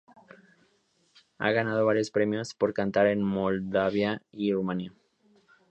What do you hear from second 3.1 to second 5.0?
Moldavia y Rumanía.